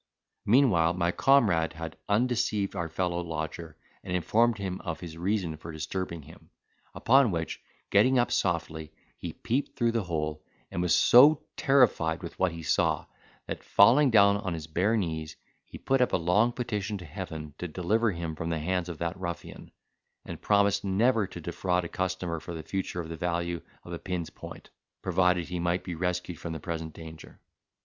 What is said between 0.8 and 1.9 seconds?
my comrade